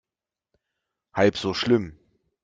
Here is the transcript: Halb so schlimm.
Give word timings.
Halb 1.13 1.37
so 1.37 1.53
schlimm. 1.53 1.95